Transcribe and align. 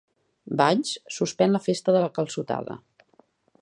Valls 0.61 0.93
suspèn 1.19 1.53
la 1.57 1.63
Festa 1.67 1.97
de 1.99 2.03
la 2.07 2.11
Calçotada 2.19 2.83